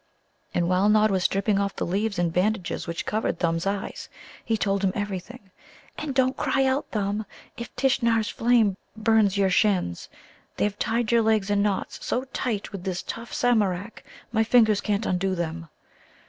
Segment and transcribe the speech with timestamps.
[0.55, 4.09] And while Nod was stripping off the leaves and bandages which covered Thumb's eyes
[4.43, 5.51] he told him everything.
[5.95, 7.23] "And don't cry out, Thumb,
[7.55, 10.09] if Tishnar's flame burns your shins.
[10.57, 15.05] They've tied your legs in knots so tight with this tough Samarak, my fingers can't
[15.05, 15.69] undo them."